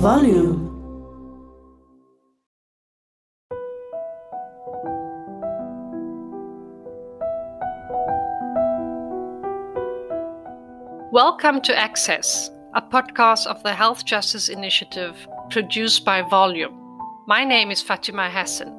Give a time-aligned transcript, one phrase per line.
[0.00, 0.66] Volume.
[11.10, 15.16] Welcome to Access, a podcast of the Health Justice Initiative
[15.48, 17.00] produced by Volume.
[17.26, 18.74] My name is Fatima Hassan.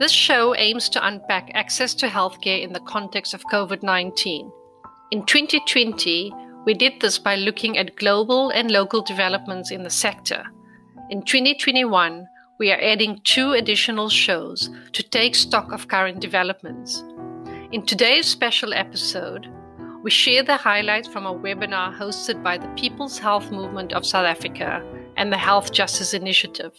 [0.00, 4.50] This show aims to unpack access to healthcare in the context of COVID 19.
[5.12, 6.32] In 2020,
[6.66, 10.44] we did this by looking at global and local developments in the sector.
[11.08, 12.26] In 2021,
[12.58, 17.02] we are adding two additional shows to take stock of current developments.
[17.72, 19.48] In today's special episode,
[20.02, 24.26] we share the highlights from a webinar hosted by the People's Health Movement of South
[24.26, 24.84] Africa
[25.16, 26.74] and the Health Justice Initiative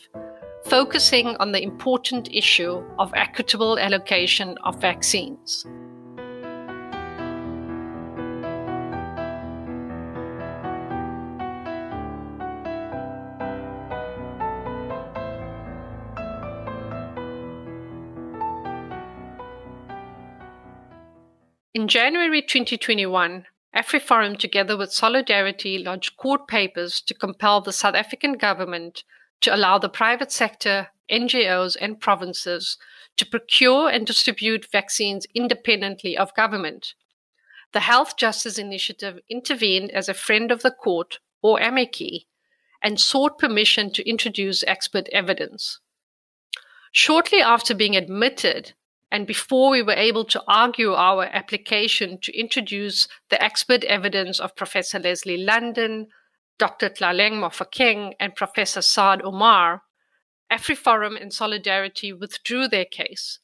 [0.66, 5.66] focusing on the important issue of equitable allocation of vaccines.
[21.88, 28.34] In January 2021, AfriForum, together with Solidarity, lodged court papers to compel the South African
[28.34, 29.06] government
[29.40, 32.78] to allow the private sector, NGOs, and provinces
[33.16, 36.94] to procure and distribute vaccines independently of government.
[37.72, 42.28] The Health Justice Initiative intervened as a friend of the court, or amici,
[42.84, 45.80] and sought permission to introduce expert evidence.
[46.92, 48.74] Shortly after being admitted,
[49.12, 54.56] and before we were able to argue our application to introduce the expert evidence of
[54.56, 56.08] Professor Leslie London,
[56.60, 56.90] Dr.
[56.90, 59.84] Tlaleng Mofokeng and Professor Saad Omar,
[60.52, 63.40] AfriForum and Solidarity withdrew their case.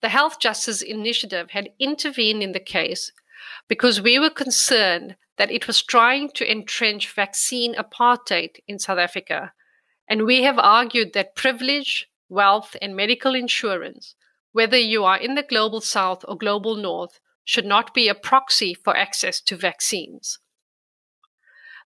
[0.00, 3.12] The Health Justice Initiative had intervened in the case
[3.66, 9.52] because we were concerned that it was trying to entrench vaccine apartheid in South Africa.
[10.08, 14.14] And we have argued that privilege, wealth, and medical insurance,
[14.52, 18.74] whether you are in the global south or global north, should not be a proxy
[18.74, 20.38] for access to vaccines.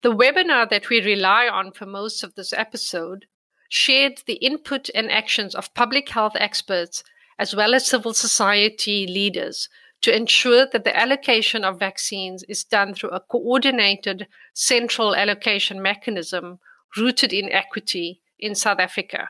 [0.03, 3.27] The webinar that we rely on for most of this episode
[3.69, 7.05] shared the input and actions of public health experts
[7.39, 9.69] as well as civil society leaders
[10.03, 16.59] to ensure that the allocation of vaccines is done through a coordinated central allocation mechanism
[16.97, 19.29] rooted in equity in South Africa.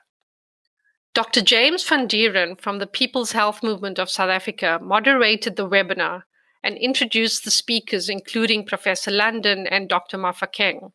[1.12, 1.40] Dr.
[1.40, 6.22] James van Dieren from the People's Health Movement of South Africa moderated the webinar
[6.62, 10.18] and introduced the speakers, including Professor London and Dr.
[10.18, 10.92] Mofokeng,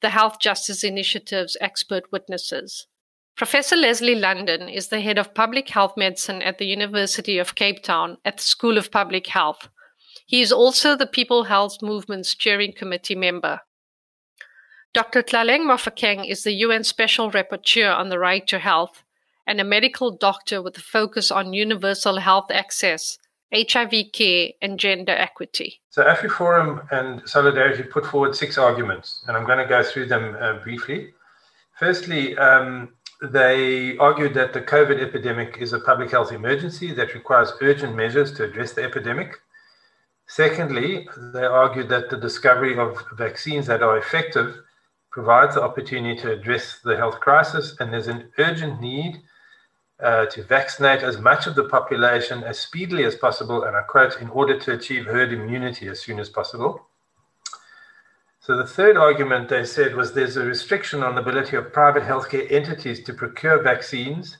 [0.00, 2.86] the Health Justice Initiative's expert witnesses.
[3.36, 7.82] Professor Leslie London is the head of public health medicine at the University of Cape
[7.82, 9.68] Town at the School of Public Health.
[10.26, 13.60] He is also the People Health Movement's Steering Committee member.
[14.94, 15.22] Dr.
[15.22, 19.04] Tlaleng Mofokeng is the UN Special Rapporteur on the Right to Health
[19.48, 23.18] and a medical doctor with a focus on universal health access
[23.52, 25.80] HIV care, and gender equity.
[25.88, 30.36] So, AfriForum and Solidarity put forward six arguments, and I'm going to go through them
[30.38, 31.14] uh, briefly.
[31.78, 32.90] Firstly, um,
[33.22, 38.32] they argued that the COVID epidemic is a public health emergency that requires urgent measures
[38.32, 39.34] to address the epidemic.
[40.26, 44.56] Secondly, they argued that the discovery of vaccines that are effective
[45.10, 49.22] provides the opportunity to address the health crisis, and there's an urgent need
[50.00, 54.20] uh, to vaccinate as much of the population as speedily as possible, and I quote,
[54.20, 56.86] in order to achieve herd immunity as soon as possible.
[58.40, 62.02] So the third argument they said was there's a restriction on the ability of private
[62.02, 64.38] healthcare entities to procure vaccines.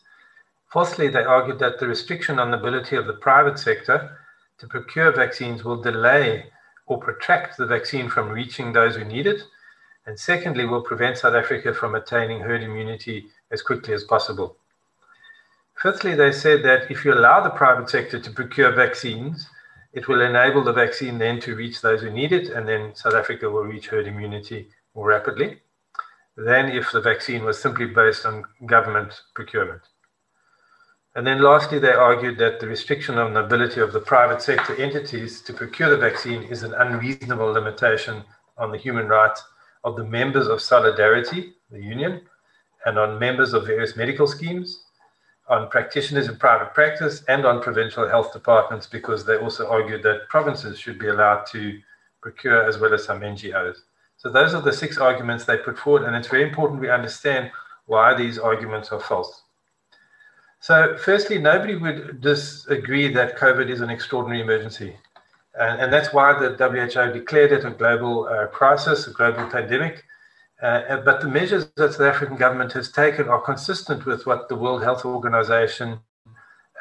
[0.69, 4.17] Fourthly, they argued that the restriction on the ability of the private sector
[4.59, 6.47] to procure vaccines will delay
[6.87, 9.43] or protract the vaccine from reaching those who need it.
[10.07, 14.57] And secondly, will prevent South Africa from attaining herd immunity as quickly as possible.
[15.81, 19.49] Fifthly, they said that if you allow the private sector to procure vaccines,
[19.93, 23.15] it will enable the vaccine then to reach those who need it, and then South
[23.15, 25.61] Africa will reach herd immunity more rapidly
[26.37, 29.83] than if the vaccine was simply based on government procurement.
[31.15, 34.75] And then lastly, they argued that the restriction on the ability of the private sector
[34.77, 38.25] entities to procure the vaccine is an unreasonable limitation
[38.57, 39.43] on the human rights
[39.85, 42.23] of the members of Solidarity, the union,
[42.85, 44.85] and on members of various medical schemes,
[45.49, 50.29] on practitioners in private practice and on provincial health departments because they also argued that
[50.29, 51.81] provinces should be allowed to
[52.21, 53.79] procure as well as some NGOs.
[54.17, 57.51] So those are the six arguments they put forward, and it's very important we understand
[57.87, 59.43] why these arguments are false.
[60.61, 64.97] So, firstly, nobody would disagree that COVID is an extraordinary emergency.
[65.59, 70.05] And, and that's why the WHO declared it a global uh, crisis, a global pandemic.
[70.61, 74.57] Uh, but the measures that the African government has taken are consistent with what the
[74.57, 76.01] World Health Organization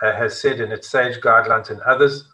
[0.02, 2.28] uh, has said in its SAGE guidelines and others,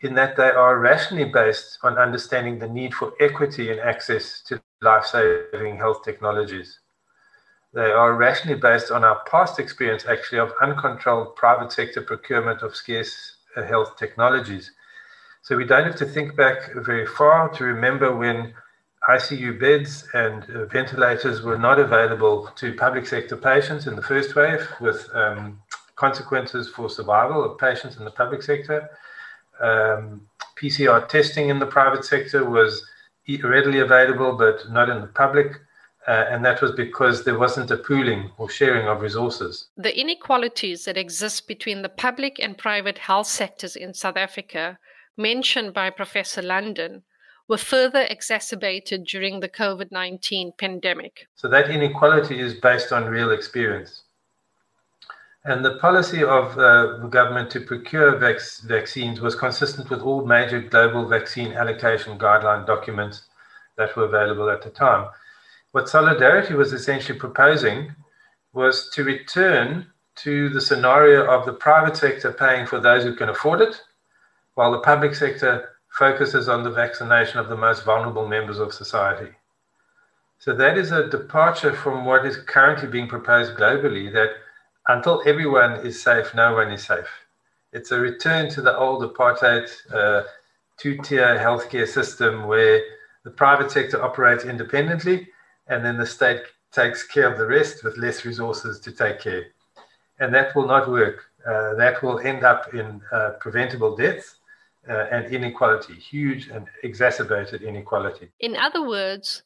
[0.00, 4.60] in that they are rationally based on understanding the need for equity in access to
[4.80, 6.80] life saving health technologies.
[7.72, 12.74] They are rationally based on our past experience, actually, of uncontrolled private sector procurement of
[12.74, 14.72] scarce uh, health technologies.
[15.42, 18.54] So we don't have to think back very far to remember when
[19.08, 24.36] ICU beds and uh, ventilators were not available to public sector patients in the first
[24.36, 25.60] wave, with um,
[25.96, 28.88] consequences for survival of patients in the public sector.
[29.60, 30.22] Um,
[30.56, 32.84] PCR testing in the private sector was
[33.42, 35.60] readily available, but not in the public.
[36.06, 39.68] Uh, and that was because there wasn't a pooling or sharing of resources.
[39.76, 44.78] The inequalities that exist between the public and private health sectors in South Africa,
[45.16, 47.04] mentioned by Professor London,
[47.52, 51.26] were further exacerbated during the COVID 19 pandemic.
[51.34, 54.04] So, that inequality is based on real experience.
[55.44, 60.24] And the policy of uh, the government to procure vac- vaccines was consistent with all
[60.24, 63.24] major global vaccine allocation guideline documents
[63.76, 65.10] that were available at the time.
[65.72, 67.94] What Solidarity was essentially proposing
[68.54, 69.88] was to return
[70.24, 73.78] to the scenario of the private sector paying for those who can afford it,
[74.54, 79.30] while the public sector focuses on the vaccination of the most vulnerable members of society.
[80.38, 84.30] So that is a departure from what is currently being proposed globally that
[84.88, 87.08] until everyone is safe, no one is safe.
[87.72, 90.22] It's a return to the old apartheid uh,
[90.78, 92.82] two tier healthcare system where
[93.24, 95.28] the private sector operates independently
[95.68, 96.42] and then the state
[96.72, 99.46] takes care of the rest with less resources to take care.
[100.18, 101.26] And that will not work.
[101.46, 104.36] Uh, that will end up in uh, preventable deaths
[104.88, 108.28] uh, and inequality, huge and exacerbated inequality.
[108.40, 109.42] In other words,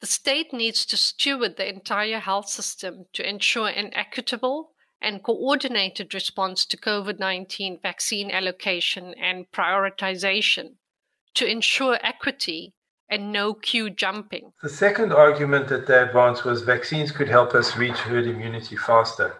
[0.00, 6.14] the state needs to steward the entire health system to ensure an equitable and coordinated
[6.14, 10.74] response to COVID 19 vaccine allocation and prioritization
[11.34, 12.72] to ensure equity
[13.08, 14.52] and no queue jumping.
[14.62, 19.36] The second argument that they advanced was vaccines could help us reach herd immunity faster.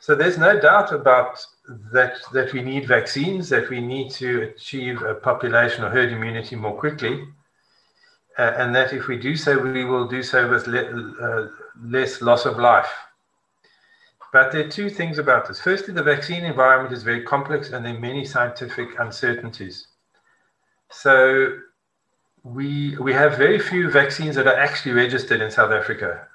[0.00, 1.44] So there's no doubt about
[1.92, 6.56] that, that we need vaccines, that we need to achieve a population or herd immunity
[6.56, 7.24] more quickly,
[8.38, 11.48] uh, and that if we do so, we will do so with le- uh,
[11.82, 12.90] less loss of life.
[14.32, 15.60] But there are two things about this.
[15.60, 19.88] Firstly, the vaccine environment is very complex and there are many scientific uncertainties.
[20.90, 21.58] So
[22.42, 26.26] we we have very few vaccines that are actually registered in South Africa.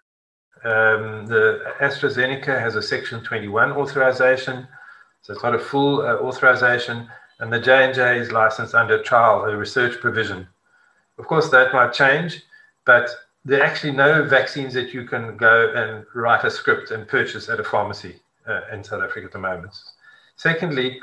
[0.63, 4.67] Um, the AstraZeneca has a Section 21 authorization,
[5.25, 9.57] so it's not a full uh, authorization, and the J&J is licensed under trial, a
[9.57, 10.47] research provision.
[11.17, 12.43] Of course, that might change,
[12.85, 13.09] but
[13.43, 17.49] there are actually no vaccines that you can go and write a script and purchase
[17.49, 18.17] at a pharmacy
[18.47, 19.73] uh, in South Africa at the moment.
[20.35, 21.01] Secondly,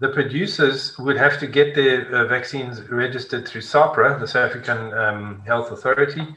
[0.00, 4.92] the producers would have to get their uh, vaccines registered through SAHPRA, the South African
[4.92, 6.28] um, Health Authority,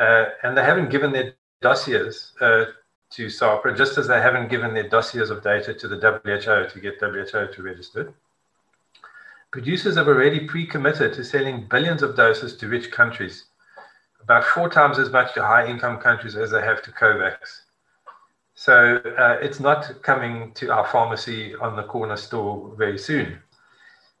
[0.00, 2.64] uh, and they haven't given their dossiers uh,
[3.14, 6.80] to SAHPRA, just as they haven't given their dossiers of data to the WHO to
[6.80, 8.14] get WHO to register.
[9.50, 13.44] Producers have already pre committed to selling billions of doses to rich countries
[14.20, 17.36] about four times as much to high income countries as they have to COVAX.
[18.54, 23.38] So uh, it's not coming to our pharmacy on the corner store very soon.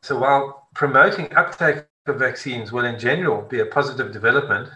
[0.02, 4.68] So while promoting uptake of vaccines will in general be a positive development,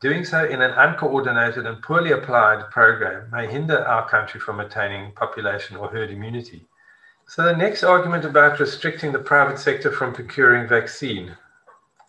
[0.00, 5.12] doing so in an uncoordinated and poorly applied program may hinder our country from attaining
[5.12, 6.66] population or herd immunity.
[7.26, 11.36] So the next argument about restricting the private sector from procuring vaccine.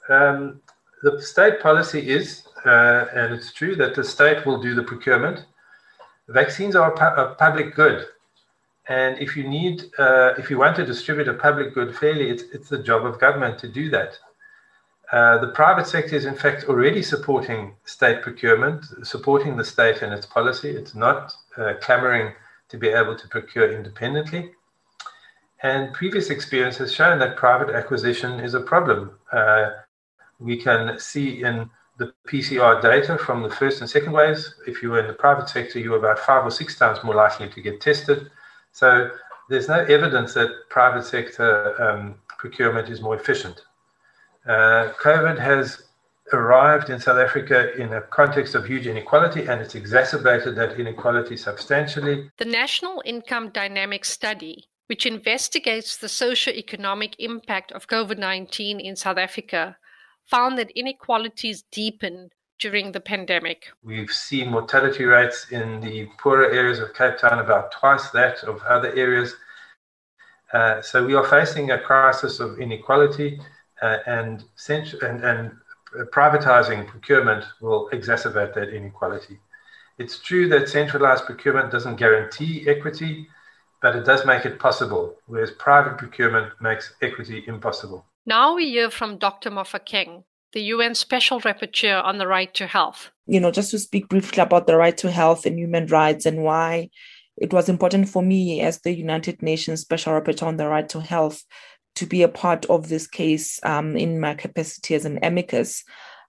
[0.10, 0.62] Um,
[1.04, 5.46] the state policy is, uh, and it's true, that the state will do the procurement.
[6.28, 8.06] Vaccines are a, pu- a public good.
[8.88, 12.44] And if you need, uh, if you want to distribute a public good fairly, it's,
[12.54, 14.18] it's the job of government to do that.
[15.16, 20.14] Uh, the private sector is, in fact, already supporting state procurement, supporting the state and
[20.14, 20.70] its policy.
[20.70, 22.34] It's not uh, clamoring
[22.68, 24.52] to be able to procure independently.
[25.64, 29.12] And previous experience has shown that private acquisition is a problem.
[29.32, 29.70] Uh,
[30.42, 34.56] we can see in the PCR data from the first and second waves.
[34.68, 37.16] If you were in the private sector, you were about five or six times more
[37.16, 38.30] likely to get tested.
[38.74, 39.12] So
[39.50, 43.62] there's no evidence that private sector um, procurement is more efficient.
[44.48, 45.84] Uh, COVID has
[46.34, 51.38] arrived in South Africa in a context of huge inequality and it's exacerbated that inequality
[51.38, 52.30] substantially.
[52.38, 59.18] The National Income Dynamics Study which investigates the socio-economic impact of COVID 19 in South
[59.18, 59.78] Africa,
[60.26, 63.68] found that inequalities deepened during the pandemic.
[63.84, 68.62] We've seen mortality rates in the poorer areas of Cape Town about twice that of
[68.64, 69.36] other areas.
[70.54, 73.40] Uh, so we are facing a crisis of inequality,
[73.82, 75.52] uh, and, and, and
[76.12, 79.40] privatizing procurement will exacerbate that inequality.
[79.98, 83.28] It's true that centralized procurement doesn't guarantee equity,
[83.82, 88.06] but it does make it possible, whereas private procurement makes equity impossible.
[88.26, 89.52] Now we hear from Dr.
[89.52, 93.12] Mofokeng, the UN Special Rapporteur on the Right to Health.
[93.28, 96.44] You know, just to speak briefly about the right to health and human rights and
[96.44, 96.90] why
[97.38, 101.02] it was important for me as the United Nations Special Rapporteur on the Right to
[101.02, 101.44] Health
[101.96, 105.84] to be a part of this case um, in my capacity as an amicus.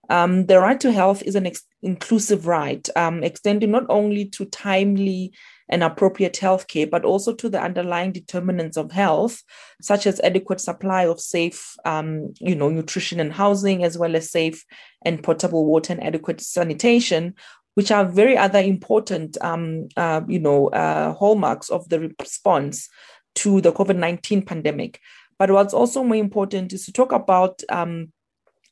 [0.09, 4.45] Um, the right to health is an ex- inclusive right, um, extending not only to
[4.45, 5.33] timely
[5.69, 9.43] and appropriate health care, but also to the underlying determinants of health,
[9.83, 14.31] such as adequate supply of safe, um, you know, nutrition and housing, as well as
[14.31, 14.65] safe
[15.05, 17.35] and potable water and adequate sanitation,
[17.75, 22.89] which are very other important, um, uh, you know, uh, hallmarks of the response
[23.35, 25.01] to the COVID nineteen pandemic.
[25.39, 28.13] But what's also more important is to talk about um,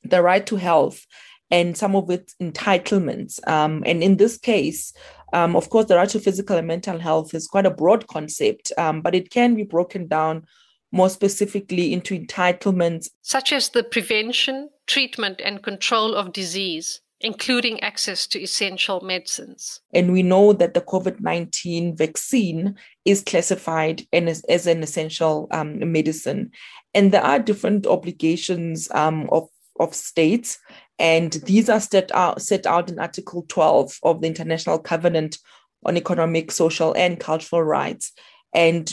[0.03, 1.07] the right to health
[1.51, 3.47] and some of its entitlements.
[3.49, 4.93] Um, and in this case,
[5.33, 8.73] um, of course, the right to physical and mental health is quite a broad concept,
[8.79, 10.47] um, but it can be broken down
[10.93, 18.27] more specifically into entitlements, such as the prevention, treatment, and control of disease, including access
[18.27, 19.81] to essential medicines.
[19.95, 22.77] And we know that the COVID 19 vaccine
[23.07, 26.53] is classified as, as an essential um, medicine.
[26.93, 29.49] And there are different obligations um, of
[29.81, 30.59] of states.
[30.99, 35.39] And these are set out, set out in Article 12 of the International Covenant
[35.85, 38.13] on Economic, Social, and Cultural Rights.
[38.55, 38.93] And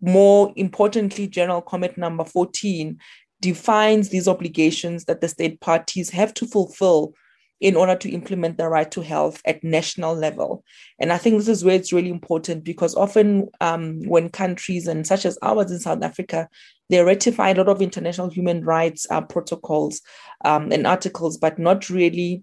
[0.00, 2.98] more importantly, General Comment number 14
[3.40, 7.14] defines these obligations that the state parties have to fulfill
[7.62, 10.64] in order to implement the right to health at national level.
[10.98, 15.06] And I think this is where it's really important because often um, when countries and
[15.06, 16.48] such as ours in South Africa,
[16.90, 20.00] they ratify a lot of international human rights uh, protocols
[20.44, 22.42] um, and articles, but not really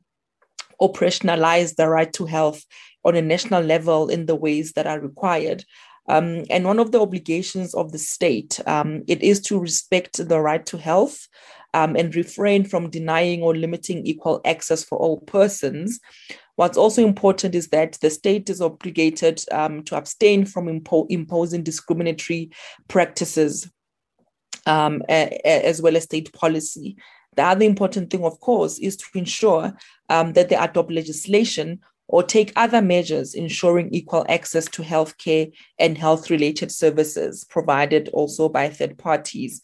[0.81, 2.63] operationalize the right to health
[3.03, 5.65] on a national level in the ways that are required.
[6.07, 10.39] Um, and one of the obligations of the state, um, it is to respect the
[10.39, 11.27] right to health
[11.73, 15.99] um, and refrain from denying or limiting equal access for all persons.
[16.55, 21.63] What's also important is that the state is obligated um, to abstain from impo- imposing
[21.63, 22.51] discriminatory
[22.87, 23.71] practices
[24.65, 26.97] um, a- a- as well as state policy.
[27.35, 29.73] The other important thing, of course, is to ensure
[30.09, 35.95] um, that they adopt legislation or take other measures ensuring equal access to healthcare and
[35.95, 39.61] health related services provided also by third parties.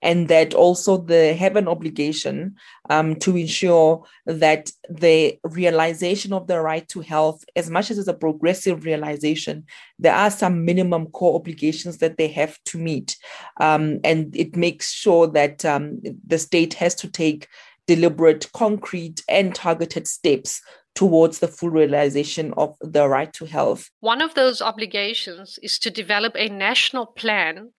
[0.00, 2.56] And that also they have an obligation
[2.88, 8.08] um, to ensure that the realization of the right to health, as much as it's
[8.08, 9.64] a progressive realization,
[9.98, 13.18] there are some minimum core obligations that they have to meet.
[13.60, 17.48] Um, and it makes sure that um, the state has to take
[17.86, 20.62] deliberate, concrete, and targeted steps
[20.94, 23.90] towards the full realization of the right to health.
[24.00, 27.70] One of those obligations is to develop a national plan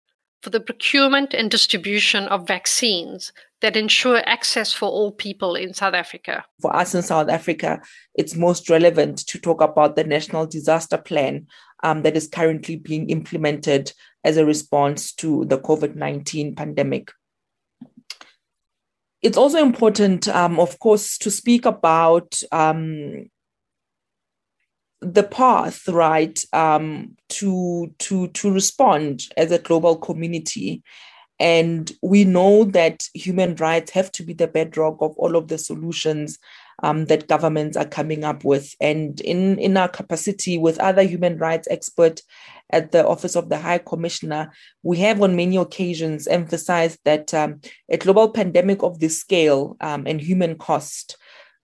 [0.43, 5.95] for the procurement and distribution of vaccines that ensure access for all people in South
[5.95, 6.45] Africa.
[6.61, 7.81] For us in South Africa,
[8.15, 11.47] it's most relevant to talk about the National Disaster Plan
[11.85, 13.93] um, that is currently being implemented
[14.25, 17.13] as a response to the COVID 19 pandemic
[19.23, 23.31] it's also important, um, of course, to speak about um,
[25.01, 30.83] the path, right, um, to to to respond as a global community.
[31.43, 35.59] And we know that human rights have to be the bedrock of all of the
[35.59, 36.39] solutions
[36.85, 38.77] um, that governments are coming up with.
[38.81, 42.23] And in, in our capacity with other human rights experts
[42.71, 44.53] at the Office of the High Commissioner,
[44.85, 50.07] we have on many occasions emphasized that um, a global pandemic of this scale um,
[50.07, 51.17] and human cost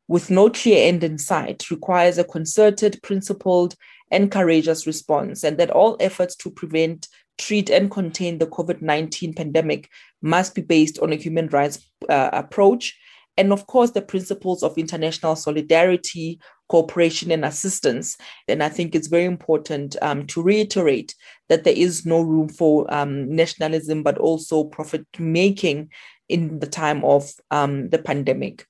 [0.08, 3.76] with no clear end in sight requires a concerted, principled,
[4.11, 7.08] and courageous response, and that all efforts to prevent,
[7.38, 9.88] treat, and contain the COVID 19 pandemic
[10.23, 12.97] must be based on a human rights uh, approach.
[13.37, 18.16] And of course the principles of international solidarity cooperation and assistance.
[18.49, 21.14] And i think it's very important um, to reiterate
[21.49, 25.90] that there is no room for um, nationalism but also profit making
[26.28, 28.66] in the time of um, the pandemic.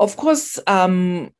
[0.00, 1.30] Of course um,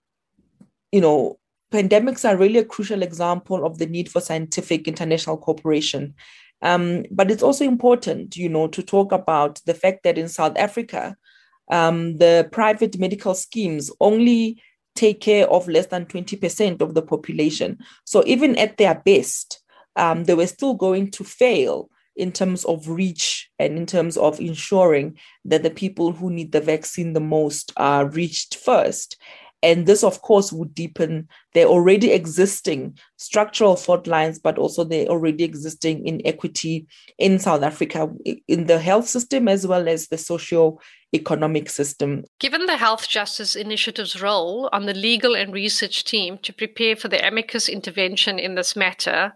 [0.93, 1.39] you know
[1.75, 6.15] pandemics are really a crucial example of the need for scientific international cooperation.
[6.63, 10.57] Um, but it's also important, you know, to talk about the fact that in South
[10.57, 11.17] Africa,
[11.73, 14.63] um, the private medical schemes only
[14.95, 17.79] take care of less than 20% of the population.
[18.05, 19.61] So even at their best,
[19.97, 24.39] um, they were still going to fail in terms of reach and in terms of
[24.39, 29.17] ensuring that the people who need the vaccine the most are reached first.
[29.65, 35.09] And this, of course, would deepen their already existing structural fault lines, but also the
[35.09, 38.11] already existing inequity in South Africa
[38.47, 40.79] in the health system as well as the socio
[41.15, 42.25] economic system.
[42.41, 47.09] Given the Health Justice Initiative's role on the legal and research team to prepare for
[47.09, 49.33] the amicus intervention in this matter,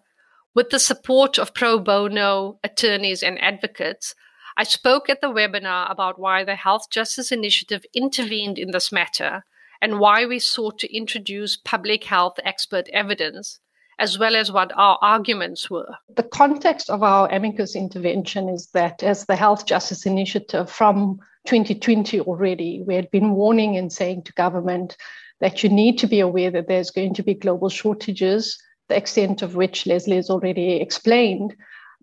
[0.54, 4.14] with the support of pro bono attorneys and advocates,
[4.58, 9.44] I spoke at the webinar about why the Health Justice Initiative intervened in this matter
[9.80, 13.60] and why we sought to introduce public health expert evidence,
[13.98, 15.94] as well as what our arguments were.
[16.14, 22.20] The context of our amicus intervention is that as the Health Justice Initiative from 2020
[22.20, 24.96] already, we had been warning and saying to government
[25.40, 28.58] that you need to be aware that there's going to be global shortages,
[28.88, 31.54] the extent of which Leslie has already explained,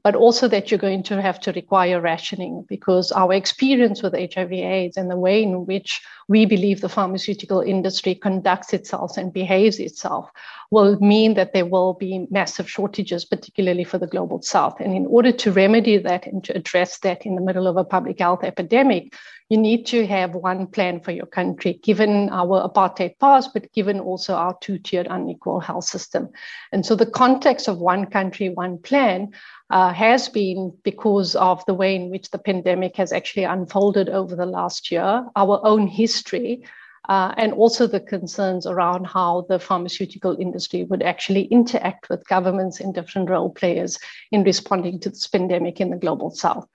[0.05, 4.51] but also that you're going to have to require rationing because our experience with HIV
[4.51, 9.79] AIDS and the way in which we believe the pharmaceutical industry conducts itself and behaves
[9.79, 10.29] itself
[10.69, 14.79] will mean that there will be massive shortages, particularly for the global south.
[14.79, 17.83] And in order to remedy that and to address that in the middle of a
[17.83, 19.15] public health epidemic,
[19.49, 23.99] you need to have one plan for your country, given our apartheid past, but given
[23.99, 26.29] also our two tiered unequal health system.
[26.71, 29.31] And so the context of one country, one plan
[29.69, 34.35] uh, has been because of the way in which the pandemic has actually unfolded over
[34.35, 36.63] the last year, our own history,
[37.09, 42.79] uh, and also the concerns around how the pharmaceutical industry would actually interact with governments
[42.79, 43.99] and different role players
[44.31, 46.67] in responding to this pandemic in the global south.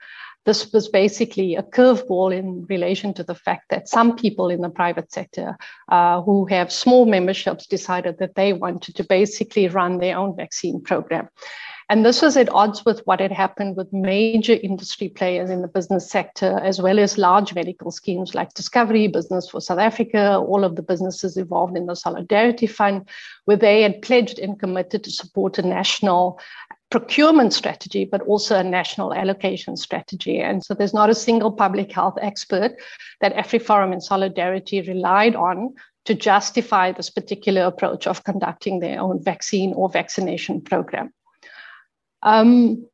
[0.46, 4.70] This was basically a curveball in relation to the fact that some people in the
[4.70, 10.16] private sector uh, who have small memberships decided that they wanted to basically run their
[10.16, 11.28] own vaccine program.
[11.90, 15.66] And this was at odds with what had happened with major industry players in the
[15.66, 20.62] business sector, as well as large medical schemes like Discovery, Business for South Africa, all
[20.62, 23.08] of the businesses involved in the Solidarity Fund,
[23.46, 26.38] where they had pledged and committed to support a national
[26.90, 30.38] procurement strategy, but also a national allocation strategy.
[30.38, 32.76] And so there's not a single public health expert
[33.20, 35.74] that AfriForum and Solidarity relied on
[36.04, 41.12] to justify this particular approach of conducting their own vaccine or vaccination program.
[42.22, 42.86] Um,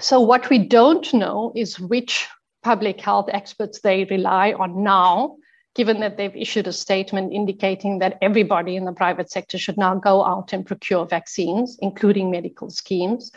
[0.00, 2.26] so, what we don't know is which
[2.62, 5.36] public health experts they rely on now,
[5.74, 9.94] given that they've issued a statement indicating that everybody in the private sector should now
[9.94, 13.32] go out and procure vaccines, including medical schemes.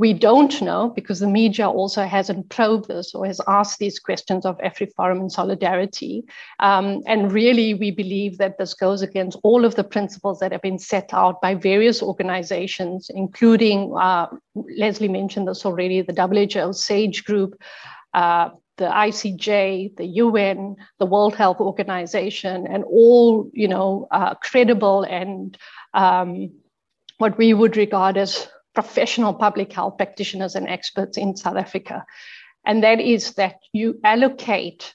[0.00, 4.46] We don't know because the media also hasn't probed this or has asked these questions
[4.46, 6.24] of AfriForum and Solidarity.
[6.58, 10.62] Um, and really, we believe that this goes against all of the principles that have
[10.62, 14.28] been set out by various organizations, including, uh,
[14.78, 17.60] Leslie mentioned this already, the WHO SAGE group.
[18.14, 25.02] Uh, the ICJ, the UN, the World Health Organization, and all you know uh, credible
[25.02, 25.58] and
[25.92, 26.50] um,
[27.18, 32.04] what we would regard as professional public health practitioners and experts in South Africa.
[32.64, 34.94] And that is that you allocate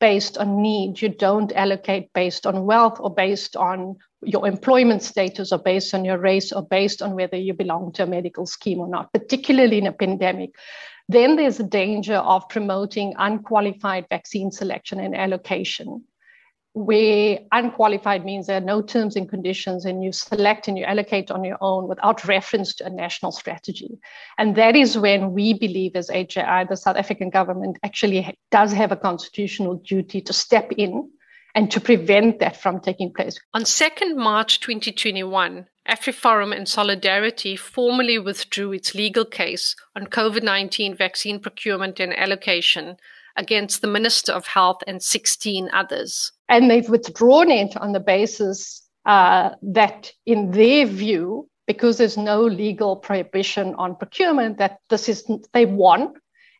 [0.00, 1.00] based on need.
[1.00, 6.04] You don't allocate based on wealth or based on your employment status or based on
[6.04, 9.78] your race or based on whether you belong to a medical scheme or not, particularly
[9.78, 10.50] in a pandemic.
[11.08, 16.04] Then there's a danger of promoting unqualified vaccine selection and allocation
[16.76, 21.30] where unqualified means there are no terms and conditions and you select and you allocate
[21.30, 23.98] on your own without reference to a national strategy.
[24.36, 28.92] And that is when we believe as HJI, the South African government actually does have
[28.92, 31.10] a constitutional duty to step in
[31.54, 33.40] and to prevent that from taking place.
[33.54, 40.94] On 2nd March 2021, AfriForum and Solidarity formally withdrew its legal case on COVID 19
[40.94, 42.98] vaccine procurement and allocation
[43.36, 46.32] against the Minister of Health and 16 others.
[46.48, 52.42] And they've withdrawn it on the basis uh, that, in their view, because there's no
[52.42, 56.14] legal prohibition on procurement, that this is they won,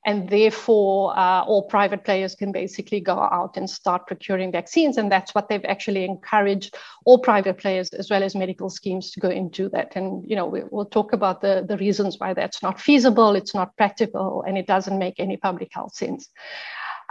[0.07, 5.11] and therefore uh, all private players can basically go out and start procuring vaccines, and
[5.11, 9.29] that's what they've actually encouraged all private players as well as medical schemes to go
[9.29, 9.97] into that.
[9.97, 13.55] And you know we, will talk about the the reasons why that's not feasible, it's
[13.55, 16.29] not practical, and it doesn't make any public health sense.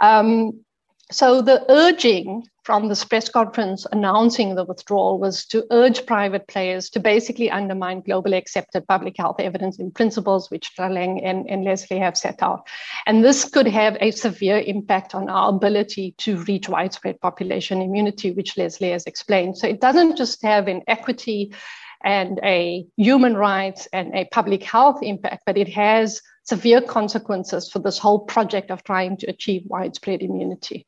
[0.00, 0.64] Um,
[1.12, 6.90] so the urging from this press conference announcing the withdrawal was to urge private players
[6.90, 12.00] to basically undermine globally accepted public health evidence and principles, which Tlaleng and, and Leslie
[12.00, 12.66] have set out.
[13.06, 18.32] And this could have a severe impact on our ability to reach widespread population immunity,
[18.32, 19.56] which Leslie has explained.
[19.56, 21.54] So it doesn't just have an equity
[22.02, 27.78] and a human rights and a public health impact, but it has severe consequences for
[27.78, 30.84] this whole project of trying to achieve widespread immunity.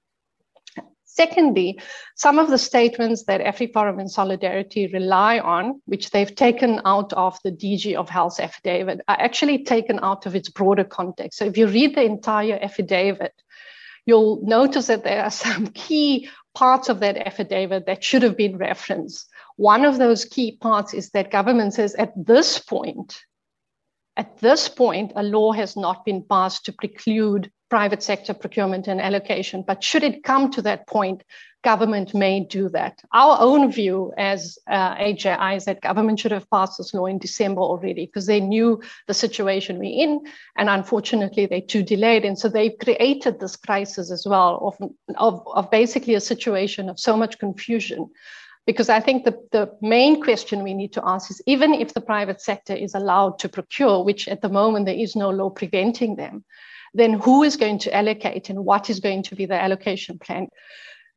[1.18, 1.80] Secondly,
[2.14, 7.36] some of the statements that AfriForum and Solidarity rely on, which they've taken out of
[7.42, 11.40] the DG of Health affidavit, are actually taken out of its broader context.
[11.40, 13.34] So if you read the entire affidavit,
[14.06, 18.56] you'll notice that there are some key parts of that affidavit that should have been
[18.56, 19.28] referenced.
[19.56, 23.24] One of those key parts is that government says at this point,
[24.16, 29.00] at this point, a law has not been passed to preclude private sector procurement and
[29.00, 29.62] allocation.
[29.66, 31.22] But should it come to that point,
[31.64, 33.02] government may do that.
[33.12, 37.18] Our own view as uh, HJI is that government should have passed this law in
[37.18, 40.24] December already because they knew the situation we're in.
[40.56, 42.24] And unfortunately, they too delayed.
[42.24, 46.98] And so they've created this crisis as well of, of, of basically a situation of
[47.00, 48.10] so much confusion
[48.68, 52.02] because I think the, the main question we need to ask is even if the
[52.02, 56.16] private sector is allowed to procure, which at the moment there is no law preventing
[56.16, 56.44] them,
[56.94, 60.48] then who is going to allocate and what is going to be the allocation plan?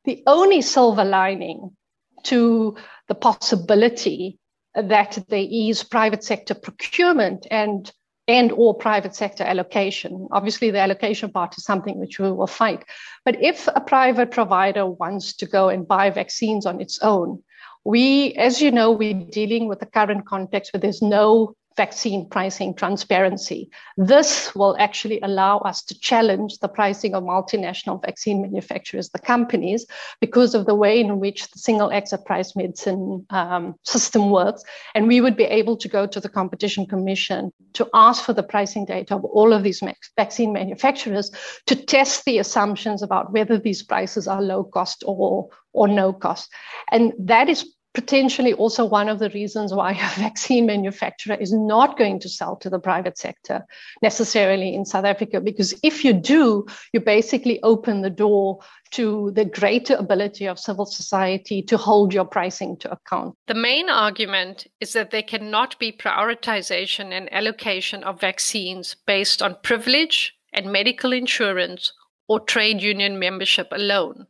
[0.06, 1.76] The only silver lining
[2.24, 2.76] to
[3.08, 4.40] the possibility
[4.76, 7.92] that there is private sector procurement and
[8.28, 10.28] and or private sector allocation.
[10.32, 12.86] Obviously, the allocation part is something which we will fight.
[13.26, 17.44] But if a private provider wants to go and buy vaccines on its own,
[17.84, 22.74] we, as you know, we're dealing with the current context where there's no vaccine pricing
[22.74, 23.70] transparency.
[23.98, 29.86] This will actually allow us to challenge the pricing of multinational vaccine manufacturers, the companies,
[30.20, 34.64] because of the way in which the single exit price medicine um, system works.
[34.96, 38.44] And we would be able to go to the Competition Commission to ask for the
[38.44, 39.82] pricing data of all of these
[40.18, 41.32] vaccine manufacturers
[41.68, 46.52] to test the assumptions about whether these prices are low cost or, or no cost.
[46.92, 51.98] And that is potentially also one of the reasons why a vaccine manufacturer is not
[51.98, 53.66] going to sell to the private sector
[54.02, 55.42] necessarily in South Africa.
[55.42, 58.60] Because if you do, you basically open the door
[58.92, 63.36] to the greater ability of civil society to hold your pricing to account.
[63.48, 69.58] The main argument is that there cannot be prioritization and allocation of vaccines based on
[69.64, 71.94] privilege and medical insurance
[72.28, 74.28] or trade union membership alone.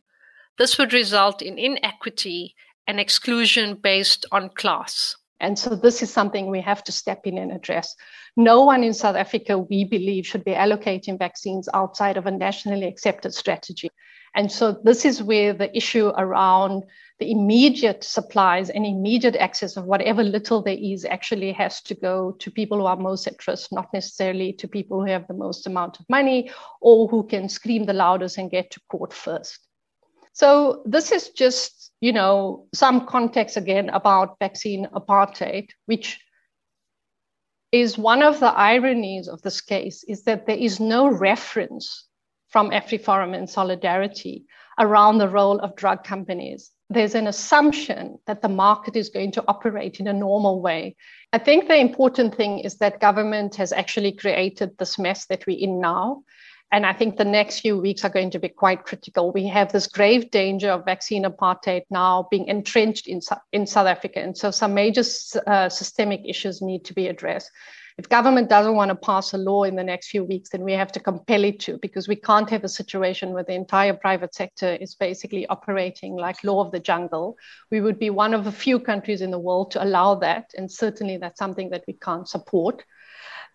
[0.58, 2.56] This would result in inequity
[2.88, 5.16] and exclusion based on class.
[5.40, 7.96] And so this is something we have to step in and address.
[8.38, 12.86] No one in South Africa, we believe, should be allocating vaccines outside of a nationally
[12.86, 13.90] accepted strategy.
[14.36, 16.84] And so this is where the issue around
[17.20, 22.32] the immediate supplies and immediate access of whatever little there is actually has to go
[22.40, 25.68] to people who are most at risk, not necessarily to people who have the most
[25.68, 29.60] amount of money or who can scream the loudest and get to court first.
[30.34, 36.20] So this is just, you know, some context again about vaccine apartheid, which
[37.72, 42.08] is one of the ironies of this case is that there is no reference
[42.50, 44.46] from AfriForum and Solidarity
[44.78, 46.72] around the role of drug companies.
[46.90, 50.98] There's an assumption that the market is going to operate in a normal way.
[51.32, 55.58] I think the important thing is that government has actually created this mess that we're
[55.58, 56.24] in now.
[56.74, 59.32] And I think the next few weeks are going to be quite critical.
[59.32, 63.20] We have this grave danger of vaccine apartheid now being entrenched in,
[63.52, 64.22] in South Africa.
[64.22, 65.04] And so some major
[65.48, 67.52] uh, systemic issues need to be addressed.
[67.98, 70.72] If government doesn't want to pass a law in the next few weeks, then we
[70.72, 74.34] have to compel it to, because we can't have a situation where the entire private
[74.34, 77.38] sector is basically operating like law of the jungle.
[77.70, 80.52] We would be one of a few countries in the world to allow that.
[80.58, 82.86] And certainly that's something that we can't support.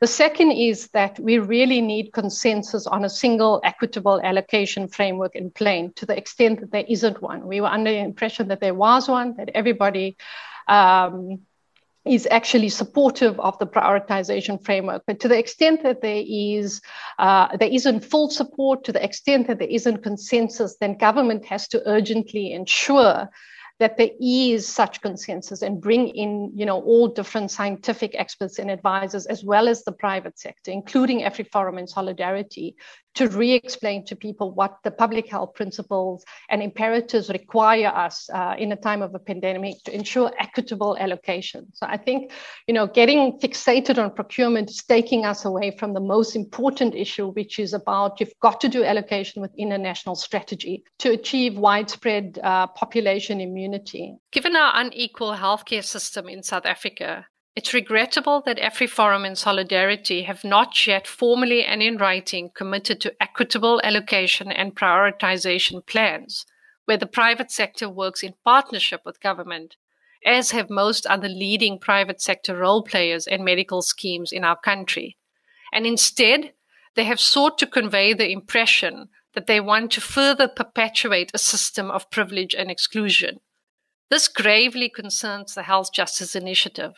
[0.00, 5.50] The second is that we really need consensus on a single equitable allocation framework in
[5.50, 7.46] plane to the extent that there isn't one.
[7.46, 10.18] We were under the impression that there was one, that everybody
[10.68, 11.40] um,
[12.04, 15.02] is actually supportive of the prioritization framework.
[15.06, 16.82] But to the extent that there is
[17.18, 21.68] uh, there isn't full support, to the extent that there isn't consensus, then government has
[21.68, 23.30] to urgently ensure
[23.78, 28.70] that there is such consensus and bring in, you know, all different scientific experts and
[28.70, 32.76] advisors, as well as the private sector, including AfriForum and Solidarity,
[33.16, 38.72] to re-explain to people what the public health principles and imperatives require us uh, in
[38.72, 41.66] a time of a pandemic to ensure equitable allocation.
[41.72, 42.30] So I think,
[42.66, 47.28] you know, getting fixated on procurement is taking us away from the most important issue,
[47.30, 52.38] which is about you've got to do allocation within a national strategy to achieve widespread
[52.42, 54.14] uh, population immunity.
[54.30, 57.26] Given our unequal healthcare system in South Africa,
[57.56, 63.14] it's regrettable that AfriForum and Solidarity have not yet formally and in writing committed to
[63.18, 66.44] equitable allocation and prioritization plans,
[66.84, 69.76] where the private sector works in partnership with government,
[70.22, 75.16] as have most other leading private sector role players and medical schemes in our country.
[75.72, 76.52] And instead,
[76.94, 81.90] they have sought to convey the impression that they want to further perpetuate a system
[81.90, 83.40] of privilege and exclusion.
[84.10, 86.92] This gravely concerns the Health Justice Initiative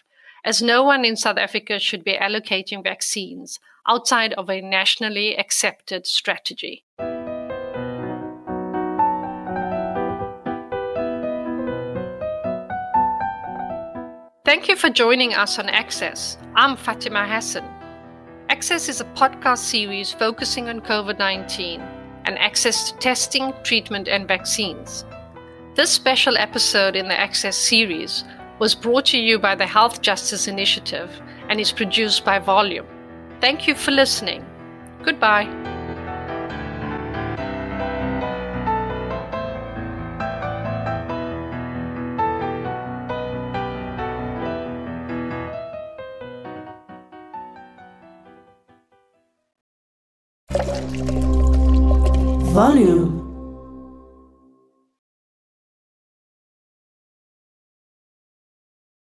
[0.45, 6.07] as no one in South Africa should be allocating vaccines outside of a nationally accepted
[6.07, 6.85] strategy.
[14.45, 16.39] Thank you for joining us on Access.
[16.55, 17.65] I'm Fatima Hassan.
[18.49, 21.83] Access is a podcast series focusing on COVID 19
[22.25, 25.05] and access to testing, treatment, and vaccines.
[25.75, 28.25] This special episode in the Access series
[28.59, 31.11] was brought to you by the Health Justice Initiative
[31.49, 32.87] and is produced by Volume.
[33.41, 34.45] Thank you for listening.
[35.03, 35.78] Goodbye.